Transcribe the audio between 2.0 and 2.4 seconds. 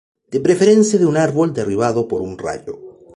por un